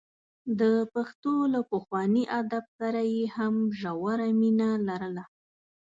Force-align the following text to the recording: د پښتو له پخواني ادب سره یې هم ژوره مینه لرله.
د 0.59 0.61
پښتو 0.93 1.33
له 1.53 1.61
پخواني 1.71 2.23
ادب 2.39 2.65
سره 2.79 3.01
یې 3.13 3.23
هم 3.37 3.55
ژوره 3.79 4.27
مینه 4.39 4.69
لرله. 4.87 5.23